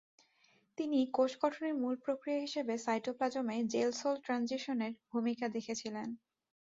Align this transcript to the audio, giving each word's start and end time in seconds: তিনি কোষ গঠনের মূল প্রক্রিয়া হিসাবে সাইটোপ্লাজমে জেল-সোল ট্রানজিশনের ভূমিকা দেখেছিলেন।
তিনি 0.77 0.99
কোষ 1.13 1.31
গঠনের 1.41 1.73
মূল 1.75 1.95
প্রক্রিয়া 2.05 2.39
হিসাবে 2.39 2.73
সাইটোপ্লাজমে 2.77 3.57
জেল-সোল 3.71 4.15
ট্রানজিশনের 4.23 4.93
ভূমিকা 5.09 5.45
দেখেছিলেন। 5.55 6.07